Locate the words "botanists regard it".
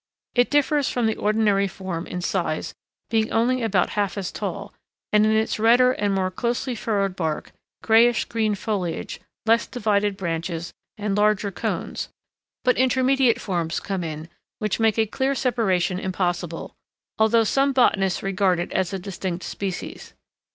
17.71-18.71